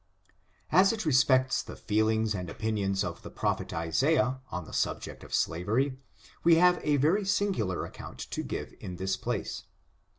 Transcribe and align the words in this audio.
As 0.71 0.91
it 0.91 1.05
respects 1.05 1.61
the 1.61 1.75
feelings 1.75 2.33
and 2.33 2.49
opinions 2.49 3.03
of 3.03 3.21
the 3.21 3.29
prophet 3.29 3.71
Isaiah 3.71 4.41
on 4.49 4.65
the 4.65 4.73
subject 4.73 5.23
of 5.23 5.31
slavery, 5.31 5.95
we 6.43 6.55
have 6.55 6.79
a 6.81 6.97
very 6.97 7.23
singular 7.23 7.85
account 7.85 8.17
to 8.31 8.41
give 8.41 8.73
in 8.79 8.95
this 8.95 9.15
place. 9.15 9.65